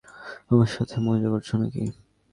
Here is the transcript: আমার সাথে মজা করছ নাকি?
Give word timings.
আমার 0.51 0.69
সাথে 0.75 0.95
মজা 1.05 1.29
করছ 1.33 1.49
নাকি? 1.55 1.83